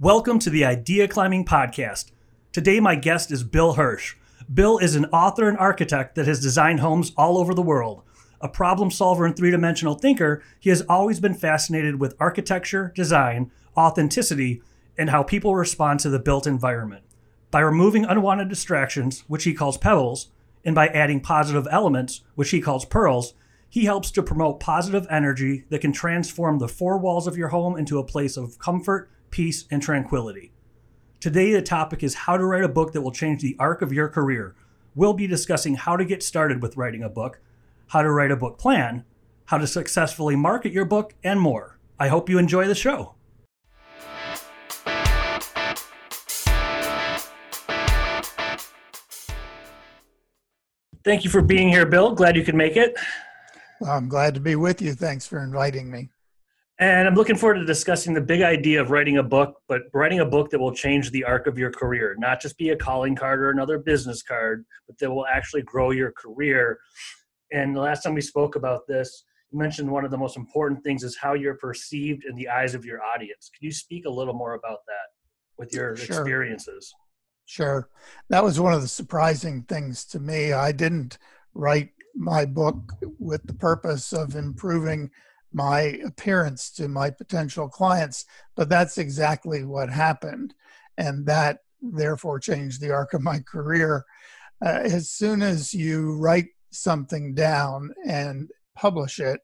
[0.00, 2.10] Welcome to the Idea Climbing Podcast.
[2.52, 4.16] Today, my guest is Bill Hirsch.
[4.50, 8.00] Bill is an author and architect that has designed homes all over the world.
[8.40, 13.50] A problem solver and three dimensional thinker, he has always been fascinated with architecture, design,
[13.76, 14.62] authenticity,
[14.96, 17.04] and how people respond to the built environment.
[17.50, 20.28] By removing unwanted distractions, which he calls pebbles,
[20.64, 23.34] and by adding positive elements, which he calls pearls,
[23.68, 27.76] he helps to promote positive energy that can transform the four walls of your home
[27.76, 30.52] into a place of comfort, peace, and tranquility.
[31.20, 33.92] Today, the topic is how to write a book that will change the arc of
[33.92, 34.54] your career.
[34.94, 37.40] We'll be discussing how to get started with writing a book,
[37.88, 39.04] how to write a book plan,
[39.46, 41.78] how to successfully market your book, and more.
[41.98, 43.14] I hope you enjoy the show.
[51.02, 52.14] Thank you for being here, Bill.
[52.14, 52.94] Glad you could make it.
[53.80, 54.92] Well, I'm glad to be with you.
[54.92, 56.10] Thanks for inviting me.
[56.80, 60.20] And I'm looking forward to discussing the big idea of writing a book, but writing
[60.20, 63.14] a book that will change the arc of your career, not just be a calling
[63.14, 66.78] card or another business card, but that will actually grow your career.
[67.52, 70.82] And the last time we spoke about this, you mentioned one of the most important
[70.82, 73.50] things is how you're perceived in the eyes of your audience.
[73.54, 75.10] Can you speak a little more about that
[75.58, 76.06] with your sure.
[76.06, 76.94] experiences?
[77.44, 77.90] Sure.
[78.30, 80.54] That was one of the surprising things to me.
[80.54, 81.18] I didn't
[81.52, 85.10] write my book with the purpose of improving
[85.52, 88.24] my appearance to my potential clients,
[88.56, 90.54] but that's exactly what happened.
[90.96, 94.04] And that therefore changed the arc of my career.
[94.64, 99.40] Uh, as soon as you write something down and publish it,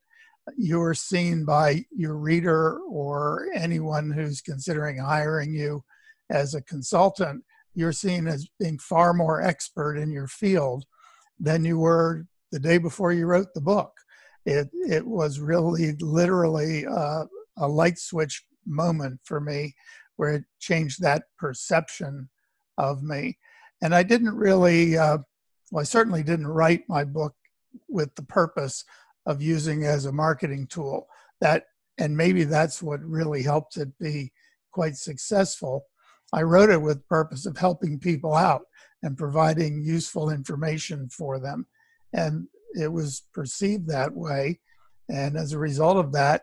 [0.56, 5.82] you're seen by your reader or anyone who's considering hiring you
[6.30, 7.42] as a consultant.
[7.74, 10.84] You're seen as being far more expert in your field
[11.40, 13.92] than you were the day before you wrote the book
[14.46, 17.24] it it was really literally uh,
[17.58, 19.74] a light switch moment for me
[20.16, 22.28] where it changed that perception
[22.78, 23.38] of me.
[23.82, 25.18] And i didn't really uh,
[25.70, 27.34] well i certainly didn't write my book
[27.88, 28.84] with the purpose
[29.26, 31.08] of using as a marketing tool.
[31.40, 31.64] That
[31.98, 34.32] and maybe that's what really helped it be
[34.70, 35.86] quite successful.
[36.32, 38.62] I wrote it with purpose of helping people out
[39.02, 41.66] and providing useful information for them.
[42.12, 44.60] And it was perceived that way.
[45.08, 46.42] And as a result of that,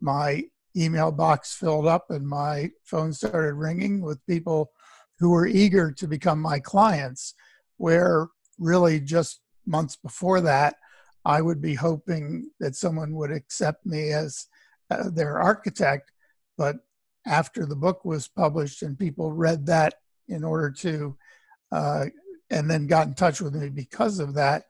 [0.00, 0.44] my
[0.76, 4.70] email box filled up and my phone started ringing with people
[5.18, 7.34] who were eager to become my clients,
[7.76, 8.28] where
[8.58, 10.76] really just months before that,
[11.24, 14.46] I would be hoping that someone would accept me as
[14.90, 16.10] uh, their architect.
[16.58, 16.76] But
[17.26, 19.94] after the book was published and people read that
[20.28, 21.16] in order to,
[21.72, 22.06] uh,
[22.50, 24.64] and then got in touch with me because of that,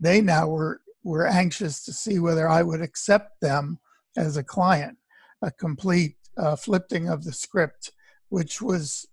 [0.00, 3.78] they now were were anxious to see whether I would accept them
[4.16, 4.98] as a client.
[5.42, 7.92] A complete uh, flipping of the script,
[8.28, 9.06] which was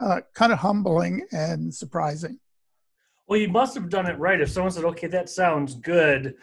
[0.00, 2.38] uh, kind of humbling and surprising.
[3.26, 4.40] Well, you must have done it right.
[4.40, 6.36] If someone said, "Okay, that sounds good,"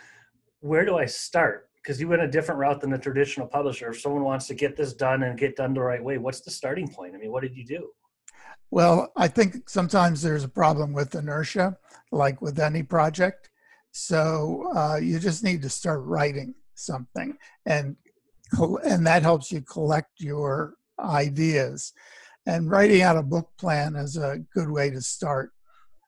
[0.59, 1.69] where do I start?
[1.81, 3.89] Because you went a different route than the traditional publisher.
[3.89, 6.51] If someone wants to get this done and get done the right way, what's the
[6.51, 7.15] starting point?
[7.15, 7.89] I mean, what did you do?
[8.71, 11.77] Well, I think sometimes there's a problem with inertia,
[12.11, 13.49] like with any project.
[13.97, 17.95] So uh, you just need to start writing something, and
[18.83, 21.93] and that helps you collect your ideas.
[22.45, 25.53] And writing out a book plan is a good way to start.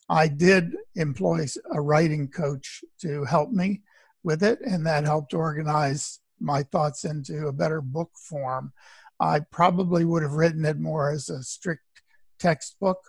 [0.09, 3.84] I did employ a writing coach to help me
[4.22, 8.74] with it, and that helped organize my thoughts into a better book form.
[9.18, 11.86] I probably would have written it more as a strict
[12.38, 13.00] textbook,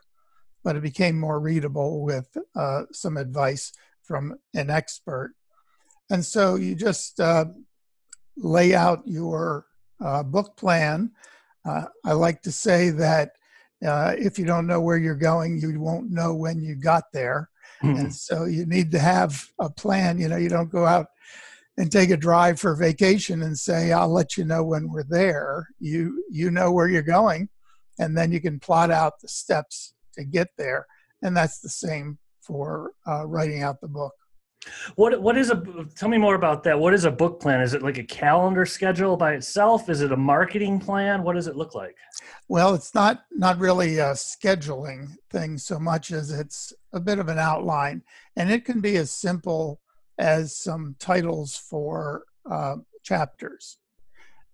[0.63, 3.73] but it became more readable with uh, some advice
[4.09, 5.35] from an expert.
[6.11, 7.45] And so you just uh,
[8.37, 9.67] lay out your
[10.03, 11.13] uh, book plan.
[11.69, 13.33] Uh, I like to say that
[13.87, 17.51] uh, if you don't know where you're going, you won't know when you got there.
[17.83, 18.01] Mm-hmm.
[18.01, 20.19] And so you need to have a plan.
[20.19, 21.09] You know, you don't go out
[21.77, 25.69] and take a drive for vacation and say, "I'll let you know when we're there."
[25.79, 27.51] You you know where you're going,
[28.01, 30.87] and then you can plot out the steps to get there.
[31.23, 32.19] And that's the same
[32.49, 34.15] for uh, writing out the book.
[34.97, 35.63] What what is a
[35.95, 36.79] tell me more about that?
[36.79, 37.61] What is a book plan?
[37.61, 39.89] Is it like a calendar schedule by itself?
[39.89, 41.23] Is it a marketing plan?
[41.23, 41.97] What does it look like?
[42.49, 47.29] Well, it's not not really a scheduling thing so much as it's a bit of
[47.29, 48.03] an outline,
[48.37, 49.81] and it can be as simple
[50.19, 53.79] as some titles for uh, chapters.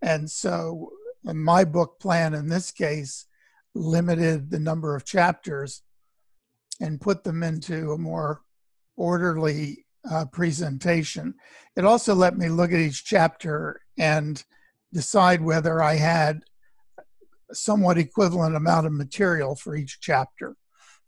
[0.03, 0.91] And so,
[1.25, 3.25] in my book plan in this case
[3.73, 5.81] limited the number of chapters
[6.79, 8.41] and put them into a more
[8.97, 11.33] orderly uh, presentation.
[11.75, 14.43] It also let me look at each chapter and
[14.93, 16.43] decide whether I had
[17.49, 20.55] a somewhat equivalent amount of material for each chapter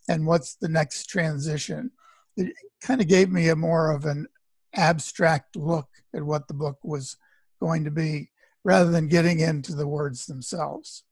[0.09, 1.91] and what's the next transition.
[2.35, 4.27] It kind of gave me a more of an
[4.75, 7.17] abstract look at what the book was
[7.59, 8.29] going to be
[8.63, 11.03] rather than getting into the words themselves.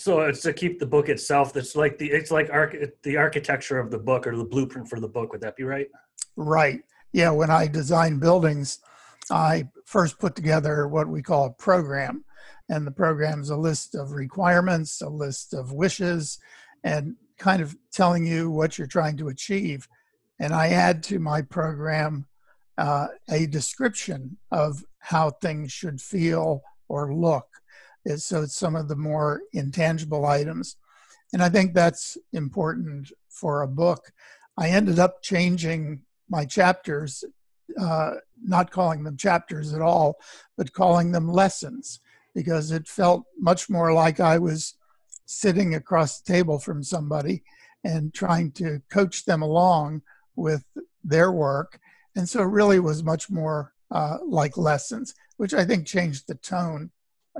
[0.00, 1.52] So it's to keep the book itself.
[1.52, 4.98] That's like the it's like arch, the architecture of the book or the blueprint for
[4.98, 5.30] the book.
[5.32, 5.88] Would that be right?
[6.36, 6.80] Right.
[7.12, 7.30] Yeah.
[7.30, 8.78] When I design buildings,
[9.30, 12.24] I first put together what we call a program,
[12.70, 16.38] and the program is a list of requirements, a list of wishes,
[16.82, 19.86] and kind of telling you what you're trying to achieve.
[20.38, 22.26] And I add to my program
[22.78, 27.46] uh, a description of how things should feel or look.
[28.16, 30.76] So it's some of the more intangible items.
[31.32, 34.12] And I think that's important for a book.
[34.56, 37.24] I ended up changing my chapters,
[37.78, 38.12] uh,
[38.42, 40.16] not calling them chapters at all,
[40.56, 42.00] but calling them lessons
[42.34, 44.74] because it felt much more like I was
[45.26, 47.42] sitting across the table from somebody
[47.84, 50.02] and trying to coach them along
[50.36, 50.64] with
[51.04, 51.80] their work.
[52.16, 56.34] And so it really was much more uh, like lessons, which I think changed the
[56.34, 56.90] tone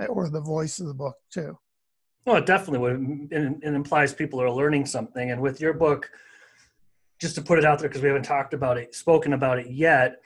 [0.09, 1.57] or the voice of the book too.
[2.25, 3.27] Well, it definitely would.
[3.31, 5.31] It, it implies people are learning something.
[5.31, 6.09] And with your book,
[7.19, 9.69] just to put it out there because we haven't talked about it, spoken about it
[9.69, 10.21] yet,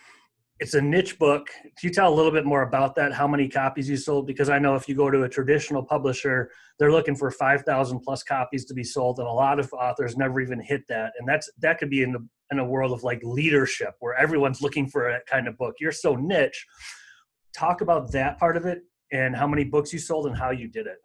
[0.59, 1.49] it's a niche book.
[1.61, 3.11] Can you tell a little bit more about that?
[3.11, 4.25] How many copies you sold?
[4.25, 7.99] Because I know if you go to a traditional publisher, they're looking for five thousand
[7.99, 11.11] plus copies to be sold, and a lot of authors never even hit that.
[11.19, 14.61] And that's that could be in the in a world of like leadership where everyone's
[14.61, 15.75] looking for that kind of book.
[15.79, 16.65] You're so niche.
[17.53, 18.83] Talk about that part of it
[19.15, 20.97] and how many books you sold and how you did it.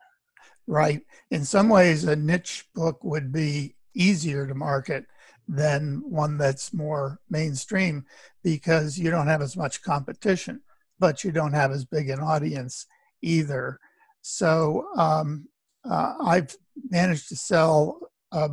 [0.66, 1.02] Right.
[1.30, 5.06] In some ways, a niche book would be easier to market
[5.48, 8.04] than one that's more mainstream
[8.44, 10.60] because you don't have as much competition,
[10.98, 12.86] but you don't have as big an audience
[13.22, 13.80] either.
[14.22, 15.48] So um,
[15.88, 16.54] uh, I've
[16.88, 17.98] managed to sell
[18.32, 18.50] uh,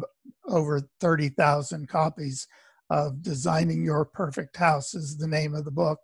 [0.47, 2.47] over 30,000 copies
[2.89, 5.99] of Designing Your Perfect House, is the name of the book.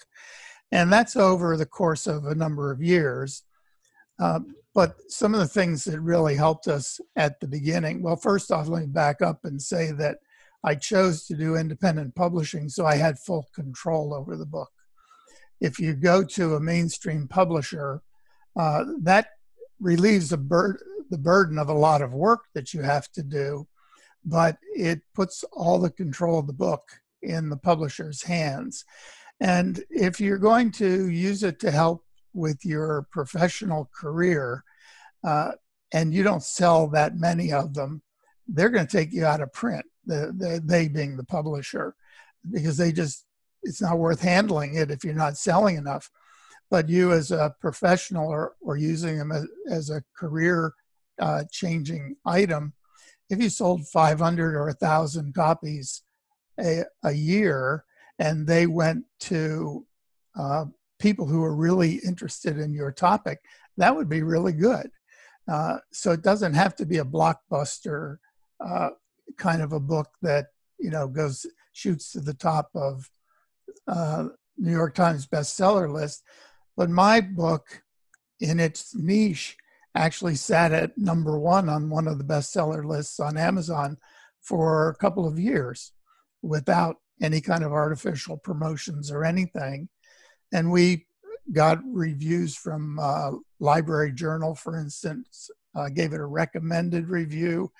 [0.74, 3.44] And that's over the course of a number of years.
[4.20, 4.40] Uh,
[4.74, 8.68] but some of the things that really helped us at the beginning, well, first off,
[8.68, 10.18] let me back up and say that
[10.64, 14.72] I chose to do independent publishing, so I had full control over the book.
[15.62, 18.02] If you go to a mainstream publisher,
[18.56, 19.28] uh, that
[19.80, 20.80] relieves bur-
[21.12, 23.68] the burden of a lot of work that you have to do,
[24.26, 26.82] but it puts all the control of the book
[27.22, 28.86] in the publisher's hands.
[29.44, 34.64] And if you're going to use it to help with your professional career,
[35.22, 35.52] uh,
[35.94, 38.02] and you don't sell that many of them,
[38.48, 41.94] they're going to take you out of print the, the they being the publisher,
[42.52, 43.26] because they just
[43.64, 46.10] it's not worth handling it if you're not selling enough.
[46.72, 50.74] But you as a professional or, or using them as, as a career
[51.20, 52.74] uh, changing item,
[53.30, 56.02] if you sold 500 or 1,000 copies
[56.58, 57.84] a, a year
[58.20, 59.86] and they went to
[60.38, 60.66] uh,
[61.00, 63.40] people who are really interested in your topic,
[63.78, 64.90] that would be really good.
[65.52, 68.18] Uh, so it doesn't have to be a blockbuster
[68.64, 68.90] uh,
[69.38, 70.48] kind of a book that
[70.80, 73.10] you know goes shoots to the top of
[73.88, 74.28] uh,
[74.58, 76.24] New York Times bestseller list.
[76.78, 77.84] But my book,
[78.40, 79.58] in its niche,
[79.96, 83.98] actually sat at number one on one of the bestseller lists on Amazon
[84.42, 85.92] for a couple of years
[86.42, 89.90] without any kind of artificial promotions or anything.
[90.52, 91.06] And we
[91.52, 97.72] got reviews from uh, Library Journal, for instance, uh, gave it a recommended review,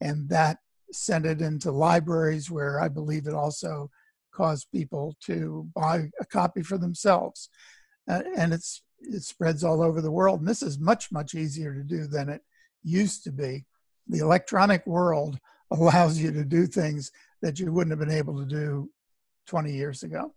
[0.00, 0.58] and that
[0.92, 3.90] sent it into libraries where I believe it also
[4.32, 7.48] caused people to buy a copy for themselves.
[8.08, 10.40] Uh, and it's it spreads all over the world.
[10.40, 12.42] And this is much, much easier to do than it
[12.82, 13.64] used to be.
[14.08, 15.38] The electronic world
[15.70, 17.10] allows you to do things
[17.44, 18.90] that you wouldn't have been able to do
[19.48, 20.32] 20 years ago.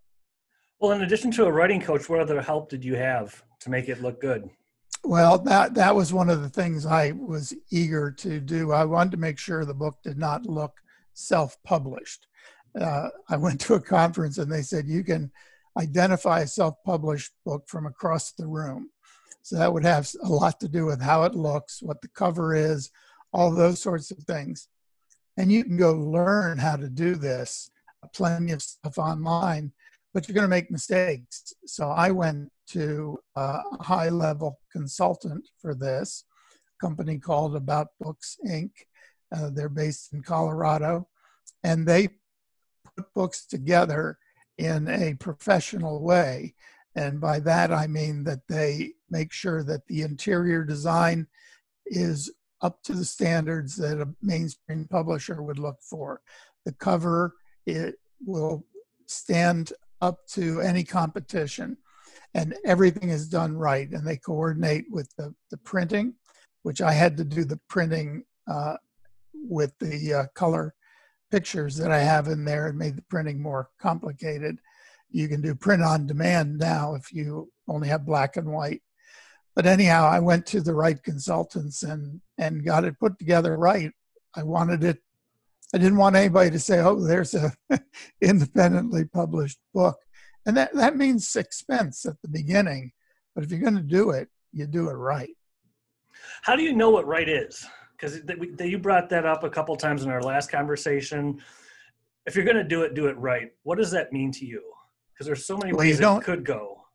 [0.82, 3.88] Well, in addition to a writing coach, what other help did you have to make
[3.88, 4.50] it look good?
[5.06, 8.74] Well, that that was one of the things I was eager to do.
[8.74, 10.74] I wanted to make sure the book did not look
[11.14, 12.28] self-published.
[12.80, 15.32] Uh, I went to a conference and they said you can
[15.80, 18.90] identify a self-published book from across the room.
[19.44, 22.54] So that would have a lot to do with how it looks, what the cover
[22.54, 22.92] is,
[23.32, 24.68] all those sorts of things.
[25.38, 27.70] And you can go learn how to do this.
[28.13, 29.72] Plenty of stuff online
[30.17, 31.53] but you're going to make mistakes.
[31.67, 36.24] So I went to a high level consultant for this
[36.82, 38.72] company called About Books Inc.
[39.32, 41.08] Uh, they're based in Colorado,
[41.63, 42.08] and they
[42.96, 44.17] put books together
[44.58, 46.56] in a professional way.
[46.96, 51.27] And by that, I mean that they make sure that the interior design
[51.86, 56.22] is up to the standards that a mainstream publisher would look for.
[56.66, 57.34] The cover
[57.66, 57.96] it
[58.26, 58.66] will
[59.06, 61.78] stand up to any competition
[62.34, 66.14] and everything is done right and they coordinate with the, the printing
[66.64, 68.76] which i had to do the printing uh,
[69.34, 70.76] with the uh, color
[71.32, 72.68] pictures that i have in there.
[72.68, 74.60] And made the printing more complicated.
[75.10, 78.82] You can do print on demand now if you only have black and white
[79.58, 83.92] but anyhow i went to the right consultants and and got it put together right.
[84.36, 85.00] I wanted it
[85.74, 87.52] i didn't want anybody to say oh there's a
[88.22, 89.98] independently published book.
[90.46, 92.92] And that that means expense at the beginning
[93.34, 95.36] but if you're going to do it you do it right.
[96.44, 97.66] How do you know what right is?
[97.92, 98.22] Because
[98.60, 101.42] you brought that up a couple times in our last conversation.
[102.26, 103.52] If you're going to do it do it right.
[103.64, 104.64] What does that mean to you?
[105.14, 106.87] Because there's so many well, ways it could go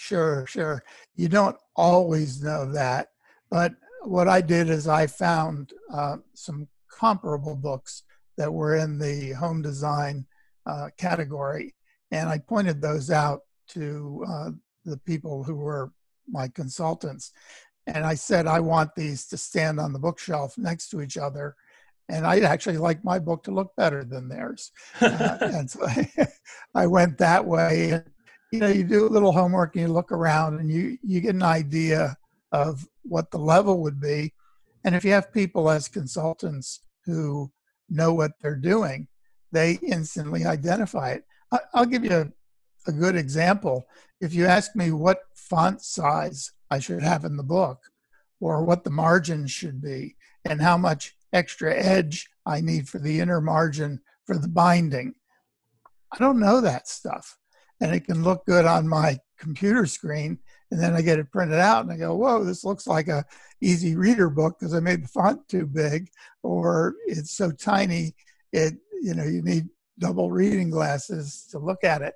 [0.00, 0.82] Sure, sure.
[1.14, 3.08] You don't always know that,
[3.50, 8.04] but what I did is I found uh, some comparable books
[8.38, 10.24] that were in the home design
[10.64, 11.74] uh, category,
[12.10, 14.50] and I pointed those out to uh,
[14.86, 15.92] the people who were
[16.26, 17.32] my consultants.
[17.86, 21.56] And I said, I want these to stand on the bookshelf next to each other.
[22.08, 24.72] And I'd actually like my book to look better than theirs.
[24.98, 26.10] Uh, and so I,
[26.74, 28.02] I went that way
[28.50, 31.34] you know you do a little homework and you look around and you you get
[31.34, 32.16] an idea
[32.52, 34.32] of what the level would be.
[34.84, 37.50] And if you have people as consultants who
[37.88, 39.08] know what they're doing
[39.52, 41.24] they instantly identify it.
[41.74, 43.86] I'll give you a, a good example.
[44.20, 47.80] If you ask me what font size i should have in the book
[48.40, 50.14] or what the margins should be
[50.44, 55.12] and how much extra edge i need for the inner margin for the binding
[56.12, 57.36] i don't know that stuff
[57.80, 60.38] and it can look good on my computer screen
[60.70, 63.24] and then I get it printed out and I go, whoa, this looks like a
[63.60, 66.08] easy reader book because I made the font too big,
[66.42, 68.14] or it's so tiny,
[68.52, 69.68] it you know you need
[69.98, 72.14] double reading glasses to look at it.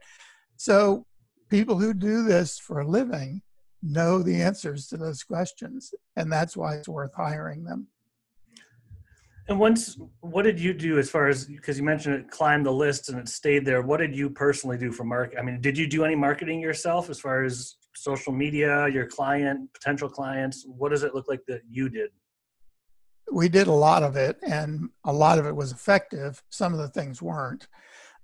[0.56, 1.06] So
[1.48, 3.42] people who do this for a living
[3.82, 7.88] know the answers to those questions, and that's why it's worth hiring them.
[9.46, 12.72] And once, what did you do as far as because you mentioned it climbed the
[12.72, 13.82] list and it stayed there?
[13.82, 15.38] What did you personally do for market?
[15.38, 19.70] I mean, did you do any marketing yourself as far as social media, your client,
[19.74, 20.64] potential clients?
[20.66, 22.10] What does it look like that you did?
[23.30, 26.42] We did a lot of it, and a lot of it was effective.
[26.48, 27.68] Some of the things weren't.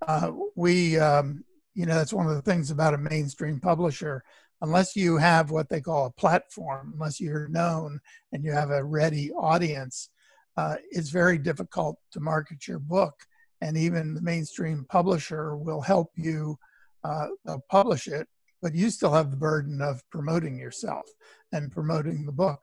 [0.06, 4.24] Uh, we, um, you know, that's one of the things about a mainstream publisher.
[4.62, 7.98] Unless you have what they call a platform, unless you're known
[8.32, 10.10] and you have a ready audience,
[10.56, 13.14] uh, it's very difficult to market your book.
[13.60, 16.58] And even the mainstream publisher will help you
[17.04, 17.28] uh,
[17.70, 18.26] publish it,
[18.62, 21.06] but you still have the burden of promoting yourself
[21.52, 22.60] and promoting the book.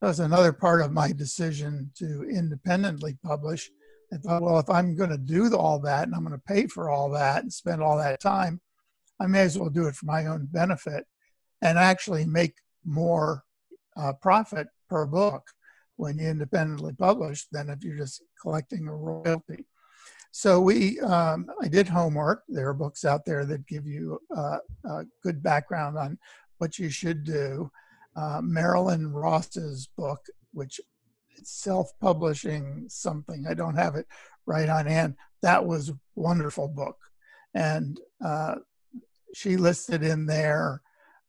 [0.00, 3.70] That's another part of my decision to independently publish.
[4.12, 6.66] I thought, well, if I'm going to do all that and I'm going to pay
[6.66, 8.60] for all that and spend all that time,
[9.20, 11.04] I may as well do it for my own benefit
[11.60, 13.44] and actually make more
[13.96, 15.46] uh, profit per book
[16.00, 19.66] when you independently publish than if you're just collecting a royalty.
[20.32, 22.42] So we, um, I did homework.
[22.48, 26.18] There are books out there that give you uh, a good background on
[26.56, 27.70] what you should do.
[28.16, 30.80] Uh, Marilyn Ross's book, which
[31.36, 33.44] is self-publishing something.
[33.46, 34.06] I don't have it
[34.46, 35.16] right on hand.
[35.42, 36.96] That was a wonderful book,
[37.54, 38.56] and uh,
[39.34, 40.82] she listed in there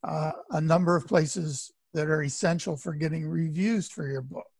[0.03, 4.50] uh, a number of places that are essential for getting reviews for your book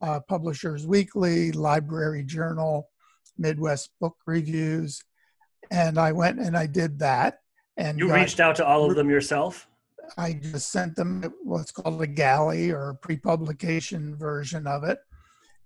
[0.00, 2.88] uh, Publishers Weekly, Library Journal,
[3.36, 5.02] Midwest Book Reviews,
[5.70, 7.40] and I went and I did that.
[7.76, 9.68] And you reached out to all of them yourself.
[10.16, 14.98] I just sent them what's called a galley or a pre-publication version of it,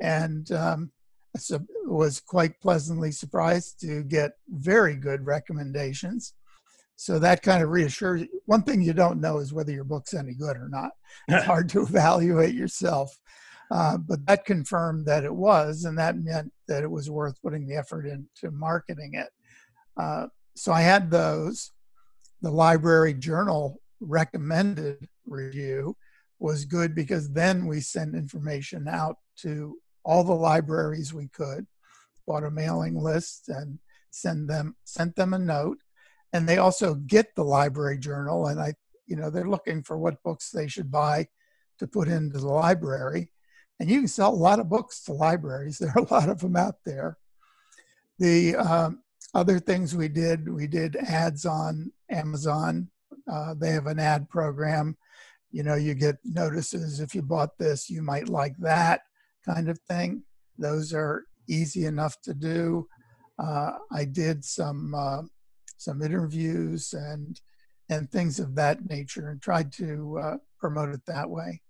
[0.00, 0.90] and um,
[1.36, 6.34] so was quite pleasantly surprised to get very good recommendations.
[6.96, 8.22] So that kind of reassures.
[8.22, 8.28] You.
[8.46, 10.90] One thing you don't know is whether your book's any good or not.
[11.28, 13.18] It's hard to evaluate yourself.
[13.72, 17.66] Uh, but that confirmed that it was, and that meant that it was worth putting
[17.66, 19.28] the effort into marketing it.
[19.96, 21.72] Uh, so I had those.
[22.42, 25.96] The library journal recommended review
[26.38, 31.66] was good because then we sent information out to all the libraries we could,
[32.26, 33.78] bought a mailing list and
[34.10, 35.78] send them sent them a note.
[36.34, 38.74] And they also get the library journal and I
[39.06, 41.28] you know they're looking for what books they should buy
[41.78, 43.31] to put into the library
[43.82, 45.78] and you can sell a lot of books to libraries.
[45.80, 47.18] There are a lot of them out there.
[48.20, 49.00] The um,
[49.34, 52.88] other things we did, we did ads on Amazon.
[53.28, 54.96] Uh, they have an ad program.
[55.50, 59.00] you know, you get notices if you bought this, you might like that
[59.44, 60.22] kind of thing.
[60.56, 62.86] Those are easy enough to do.
[63.36, 65.22] Uh, I did some uh,
[65.76, 67.40] some interviews and
[67.88, 71.62] and things of that nature, and tried to uh, promote it that way.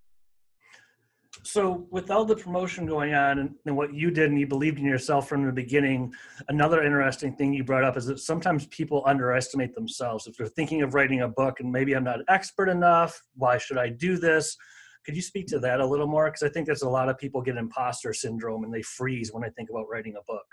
[1.44, 4.78] So, with all the promotion going on and, and, what you did, and you believed
[4.78, 6.12] in yourself from the beginning,
[6.48, 10.26] another interesting thing you brought up is that sometimes people underestimate themselves.
[10.26, 13.78] If they're thinking of writing a book and maybe I'm not expert enough, why should
[13.78, 14.56] I do this?
[15.04, 16.26] Could you speak to that a little more?
[16.26, 19.42] Because I think there's a lot of people get imposter syndrome and they freeze when
[19.42, 20.46] I think about writing a book.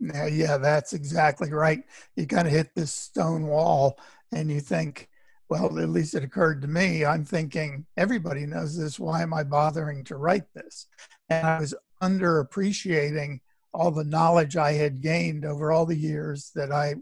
[0.00, 1.82] Yeah, yeah, that's exactly right.
[2.16, 3.98] You kind of hit this stone wall
[4.32, 5.08] and you think,
[5.48, 7.04] well, at least it occurred to me.
[7.04, 8.98] I'm thinking, everybody knows this.
[8.98, 10.86] Why am I bothering to write this?
[11.28, 13.40] And I was underappreciating
[13.72, 16.96] all the knowledge I had gained over all the years that I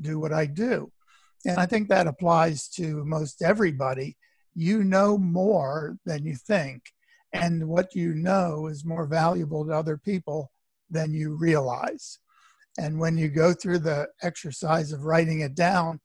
[0.00, 0.90] do what I do.
[1.46, 4.16] And I think that applies to most everybody.
[4.54, 6.82] You know more than you think.
[7.32, 10.50] And what you know is more valuable to other people
[10.90, 12.18] than you realize.
[12.78, 16.00] And when you go through the exercise of writing it down,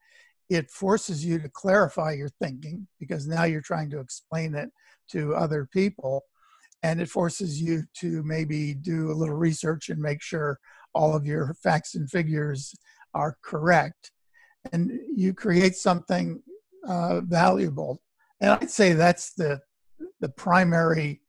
[0.49, 4.69] it forces you to clarify your thinking because now you're trying to explain it
[5.09, 6.23] to other people
[6.83, 10.59] and it forces you to maybe do a little research and make sure
[10.93, 12.75] all of your facts and figures
[13.13, 14.11] are correct
[14.71, 16.41] and you create something
[16.87, 18.01] uh, valuable.
[18.41, 19.61] And i'd say that's the
[20.19, 21.21] the primary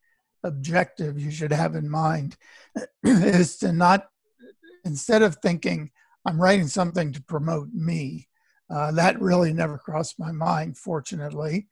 [0.45, 2.37] objective you should have in mind
[3.05, 4.09] is to not
[4.85, 5.91] instead of thinking
[6.25, 8.29] i'm writing something to promote me
[8.71, 11.69] uh, that really never crossed my mind, fortunately.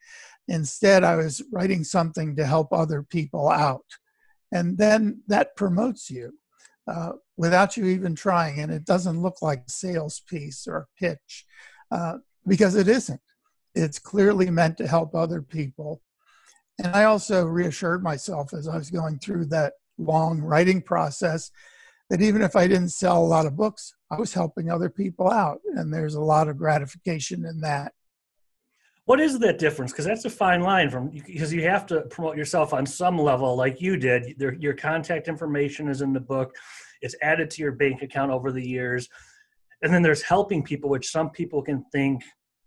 [0.48, 3.84] Instead, I was writing something to help other people out.
[4.52, 6.32] And then that promotes you
[6.86, 8.60] uh, without you even trying.
[8.60, 11.46] And it doesn't look like a sales piece or a pitch
[11.90, 13.20] uh, because it isn't.
[13.74, 16.00] It's clearly meant to help other people.
[16.78, 21.50] And I also reassured myself as I was going through that long writing process
[22.11, 25.30] that even if I didn't sell a lot of books, I was helping other people
[25.30, 25.60] out.
[25.75, 27.93] And there's a lot of gratification in that.
[29.06, 29.93] What is that difference?
[29.93, 33.54] Because that's a fine line from because you have to promote yourself on some level,
[33.54, 34.34] like you did.
[34.38, 36.54] Your contact information is in the book,
[37.02, 39.08] it's added to your bank account over the years.
[39.82, 42.23] And then there's helping people, which some people can think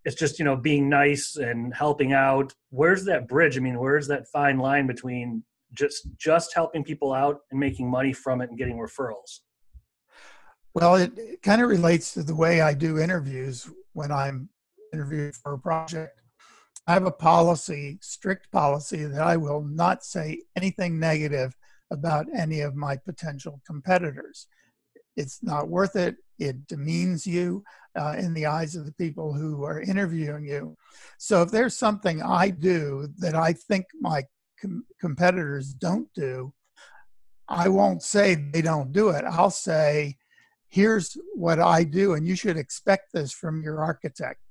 [0.06, 2.54] it's just, you know, being nice and helping out.
[2.69, 3.58] Where's that bridge?
[3.58, 5.43] I mean, where's that fine line between
[5.78, 9.40] just just helping people out and making money from it and getting referrals?
[10.74, 14.50] Well, it, it kind of relates to the way I do interviews when I'm
[14.94, 16.22] interviewing for a project.
[16.86, 21.56] I have a policy, strict policy, that I will not say anything negative
[21.92, 24.48] about any of my potential competitors.
[25.16, 26.18] It's not worth it.
[26.40, 27.63] It demeans you
[28.00, 30.78] uh, in the eyes of the people who are interviewing you.
[31.18, 34.24] So if there's something I do that I think my
[34.62, 36.54] com- competitors don't do,
[37.48, 39.24] I won't say they don't do it.
[39.24, 40.17] I'll say,
[40.67, 44.41] here's what I do, and you should expect this from your architect.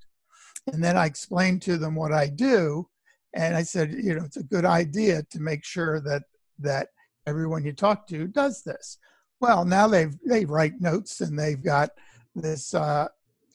[0.72, 2.88] And then I explain to them what I do,
[3.34, 6.22] and I said, you know, it's a good idea to make sure that
[6.58, 6.88] that
[7.26, 8.98] everyone you talk to does this.
[9.40, 11.90] Well, now they've they write notes and they've got
[12.34, 13.08] this uh,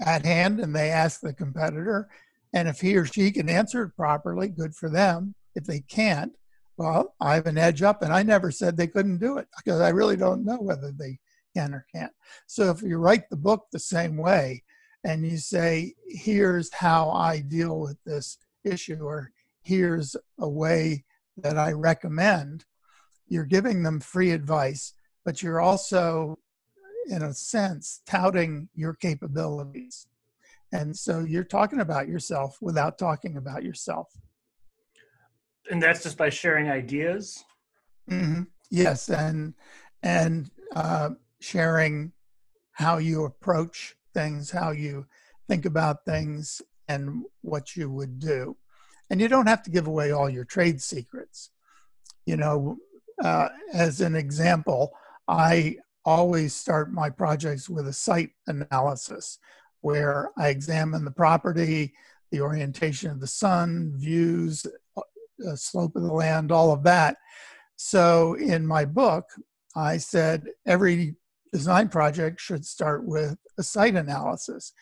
[0.05, 2.09] at hand, and they ask the competitor,
[2.53, 5.33] and if he or she can answer it properly, good for them.
[5.55, 6.31] If they can't,
[6.81, 9.81] well, I have an edge up, and I never said they couldn't do it because
[9.81, 11.19] I really don't know whether they
[11.55, 12.11] can or can't.
[12.47, 14.63] So if you write the book the same way
[15.03, 21.03] and you say, here's how I deal with this issue, or here's a way
[21.37, 22.65] that I recommend,
[23.27, 26.39] you're giving them free advice, but you're also,
[27.09, 30.07] in a sense, touting your capabilities.
[30.71, 34.07] And so you're talking about yourself without talking about yourself.
[35.69, 37.43] And that's just by sharing ideas?
[38.09, 38.43] Mm-hmm.
[38.69, 39.09] Yes.
[39.09, 39.53] And,
[40.01, 42.11] and, uh, sharing
[42.71, 45.05] how you approach things, how you
[45.47, 48.57] think about things, and what you would do.
[49.09, 51.49] And you don't have to give away all your trade secrets.
[52.25, 52.77] You know,
[53.23, 54.93] uh, as an example,
[55.27, 59.39] I always start my projects with a site analysis
[59.81, 61.93] where I examine the property,
[62.31, 64.65] the orientation of the sun, views,
[65.47, 67.17] uh, slope of the land, all of that.
[67.75, 69.25] So in my book,
[69.75, 71.15] I said every
[71.51, 74.73] design project should start with a site analysis.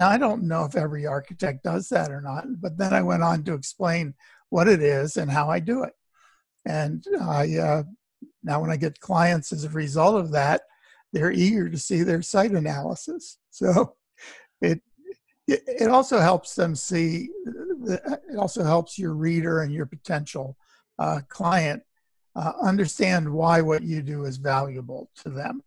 [0.00, 3.22] Now, I don't know if every architect does that or not, but then I went
[3.22, 4.14] on to explain
[4.50, 5.92] what it is and how I do it.
[6.64, 7.82] And I uh,
[8.42, 10.62] now, when I get clients as a result of that,
[11.12, 13.38] they're eager to see their site analysis.
[13.50, 13.96] So
[14.60, 14.80] it
[15.48, 17.30] it, it also helps them see.
[17.86, 20.56] It also helps your reader and your potential
[20.98, 21.82] uh, client
[22.36, 25.62] uh, understand why what you do is valuable to them.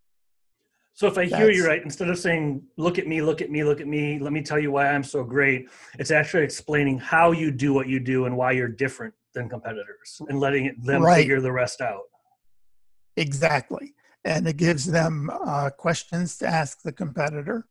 [0.94, 3.64] So if I hear you right, instead of saying "look at me, look at me,
[3.64, 5.68] look at me," let me tell you why I'm so great.
[5.98, 10.20] It's actually explaining how you do what you do and why you're different than competitors,
[10.28, 11.16] and letting them right.
[11.16, 12.02] figure the rest out.
[13.16, 17.66] Exactly, and it gives them uh, questions to ask the competitor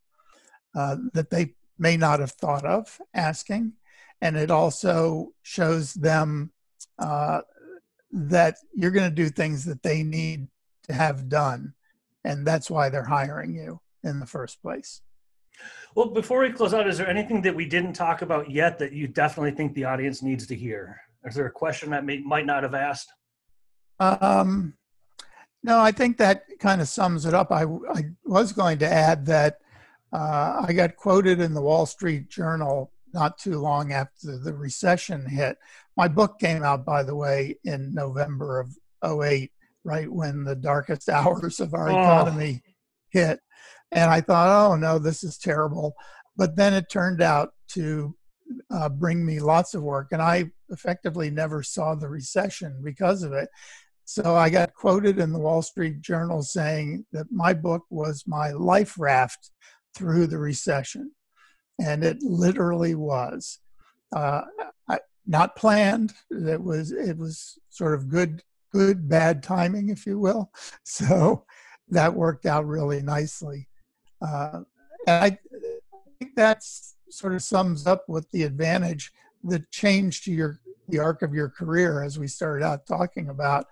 [0.74, 3.72] uh, that they may not have thought of asking,
[4.20, 6.52] and it also shows them
[6.98, 7.40] uh,
[8.10, 10.48] that you're going to do things that they need
[10.84, 11.74] to have done
[12.24, 15.00] and that's why they're hiring you in the first place.
[15.94, 18.92] Well, before we close out, is there anything that we didn't talk about yet that
[18.92, 21.00] you definitely think the audience needs to hear?
[21.24, 23.12] Is there a question that may, might not have asked?
[24.00, 24.74] Um,
[25.62, 27.52] no, I think that kind of sums it up.
[27.52, 29.58] I, I was going to add that
[30.12, 35.26] uh, I got quoted in the Wall Street Journal not too long after the recession
[35.26, 35.58] hit.
[35.96, 39.50] My book came out, by the way, in November of 08
[39.84, 41.92] right when the darkest hours of our oh.
[41.92, 42.62] economy
[43.10, 43.40] hit.
[43.90, 45.94] And I thought, oh no, this is terrible.
[46.36, 48.14] But then it turned out to
[48.70, 53.32] uh, bring me lots of work, and I effectively never saw the recession because of
[53.32, 53.48] it.
[54.04, 58.50] So I got quoted in the Wall Street Journal saying that my book was my
[58.50, 59.50] life raft
[59.94, 61.12] through the recession.
[61.80, 63.58] And it literally was.
[64.14, 64.42] Uh,
[64.88, 66.12] I, not planned.
[66.30, 70.50] It was it was sort of good good bad timing, if you will.
[70.84, 71.44] So
[71.88, 73.68] that worked out really nicely.
[74.20, 74.60] Uh,
[75.06, 75.38] and I
[76.18, 76.62] think that
[77.10, 79.12] sort of sums up with the advantage,
[79.44, 83.66] the change to your the arc of your career, as we started out talking about.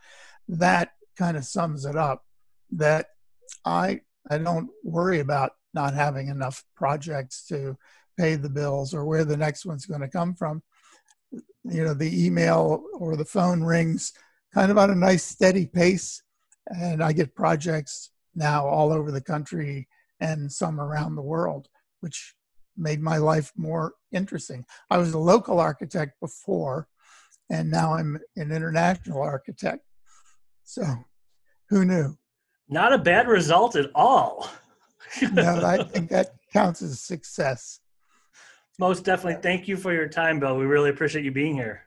[0.49, 2.25] That kind of sums it up.
[2.73, 3.07] That
[3.65, 7.77] I I don't worry about not having enough projects to
[8.19, 10.63] pay the bills or where the next one's going to come from.
[11.65, 14.13] You know, the email or the phone rings
[14.53, 16.23] kind of on a nice steady pace.
[16.67, 19.89] And I get projects now all over the country
[20.21, 21.69] and some around the world,
[22.01, 22.35] which
[22.77, 24.65] made my life more interesting.
[24.91, 26.89] I was a local architect before,
[27.51, 29.85] and now I'm an international architect.
[30.65, 30.85] So
[31.69, 32.17] who knew?
[32.69, 34.49] Not a bad result at all.
[35.33, 37.81] No, I think that counts as success.
[38.79, 39.43] Most definitely.
[39.43, 40.57] Thank you for your time, Bill.
[40.57, 41.83] We really appreciate you being here.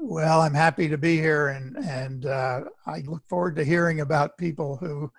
[0.00, 4.38] Well, I'm happy to be here, and and uh, I look forward to hearing about
[4.38, 5.12] people who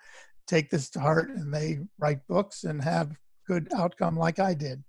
[0.46, 3.12] take this to heart and they write books and have
[3.46, 4.82] good outcome like I did.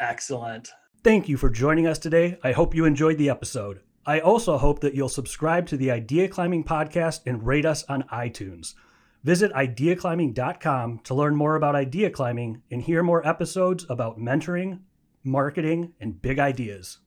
[0.00, 0.70] Excellent.
[1.02, 2.38] Thank you for joining us today.
[2.42, 3.80] I hope you enjoyed the episode.
[4.06, 8.04] I also hope that you'll subscribe to the Idea Climbing podcast and rate us on
[8.04, 8.74] iTunes.
[9.24, 14.80] Visit ideaclimbing.com to learn more about idea climbing and hear more episodes about mentoring,
[15.24, 16.98] marketing, and big ideas.